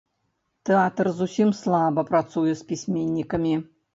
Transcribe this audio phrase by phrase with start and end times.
[0.69, 3.55] Тэатр зусім слаба працуе з пісьменнікамі.